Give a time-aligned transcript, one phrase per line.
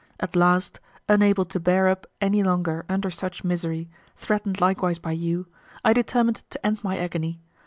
[0.19, 5.45] At last, unable to bear up any longer under such misery, threatened likewise by you,
[5.85, 7.39] I determined to end my agony.